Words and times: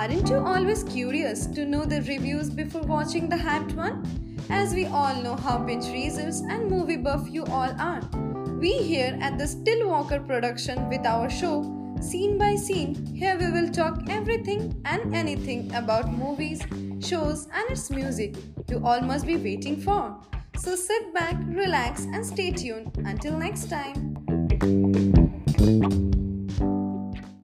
Aren't 0.00 0.30
you 0.30 0.38
always 0.38 0.82
curious 0.84 1.44
to 1.48 1.66
know 1.66 1.84
the 1.84 2.00
reviews 2.00 2.48
before 2.48 2.80
watching 2.80 3.28
the 3.28 3.36
hyped 3.36 3.74
one? 3.74 4.02
As 4.48 4.72
we 4.72 4.86
all 4.86 5.14
know 5.22 5.36
how 5.36 5.58
binge 5.58 5.88
reasons 5.88 6.40
and 6.40 6.70
movie 6.70 6.96
buff 6.96 7.28
you 7.28 7.44
all 7.44 7.70
are. 7.78 8.00
We 8.58 8.72
here 8.78 9.18
at 9.20 9.36
the 9.36 9.46
Still 9.46 9.88
Walker 9.88 10.18
production 10.18 10.88
with 10.88 11.04
our 11.04 11.28
show, 11.28 11.54
Seen 12.00 12.38
by 12.38 12.56
Scene, 12.56 12.94
here 13.14 13.36
we 13.38 13.50
will 13.50 13.68
talk 13.68 14.00
everything 14.08 14.80
and 14.86 15.14
anything 15.14 15.70
about 15.74 16.10
movies, 16.10 16.62
shows, 17.06 17.46
and 17.52 17.70
its 17.70 17.90
music 17.90 18.36
you 18.70 18.80
all 18.82 19.02
must 19.02 19.26
be 19.26 19.36
waiting 19.36 19.82
for. 19.82 20.18
So 20.56 20.76
sit 20.76 21.12
back, 21.12 21.36
relax, 21.44 22.06
and 22.06 22.24
stay 22.24 22.52
tuned. 22.52 22.96
Until 23.04 23.36
next 23.36 23.68
time. 23.68 25.09